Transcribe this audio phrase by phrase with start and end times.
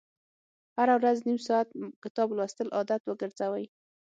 [0.77, 1.67] هره ورځ نیم ساعت
[2.03, 3.65] کتاب لوستل عادت وګرځوئ.